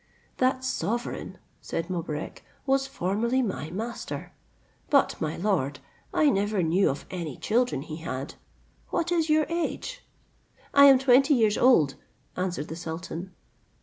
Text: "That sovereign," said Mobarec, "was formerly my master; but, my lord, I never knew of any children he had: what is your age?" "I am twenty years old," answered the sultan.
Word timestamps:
"That 0.37 0.63
sovereign," 0.65 1.37
said 1.61 1.87
Mobarec, 1.87 2.43
"was 2.65 2.87
formerly 2.87 3.43
my 3.43 3.69
master; 3.69 4.33
but, 4.89 5.13
my 5.21 5.37
lord, 5.37 5.77
I 6.11 6.31
never 6.31 6.63
knew 6.63 6.89
of 6.89 7.05
any 7.11 7.37
children 7.37 7.83
he 7.83 7.97
had: 7.97 8.33
what 8.89 9.11
is 9.11 9.29
your 9.29 9.45
age?" 9.47 10.03
"I 10.73 10.85
am 10.85 10.97
twenty 10.97 11.35
years 11.35 11.55
old," 11.55 11.93
answered 12.35 12.69
the 12.69 12.75
sultan. 12.75 13.31